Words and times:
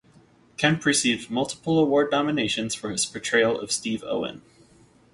Kemp 0.57 0.83
received 0.83 1.29
multiple 1.29 1.77
award 1.77 2.09
nominations 2.11 2.73
for 2.73 2.89
his 2.89 3.05
portrayal 3.05 3.61
of 3.61 3.71
Steve 3.71 4.03
Owen. 4.07 4.41